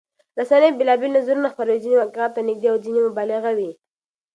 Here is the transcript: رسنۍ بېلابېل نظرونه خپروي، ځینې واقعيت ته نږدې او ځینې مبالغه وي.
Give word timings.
رسنۍ 0.39 0.71
بېلابېل 0.79 1.11
نظرونه 1.17 1.47
خپروي، 1.53 1.79
ځینې 1.83 1.95
واقعيت 1.99 2.31
ته 2.35 2.41
نږدې 2.49 2.67
او 2.71 2.77
ځینې 2.85 2.99
مبالغه 3.07 3.51
وي. 3.57 3.71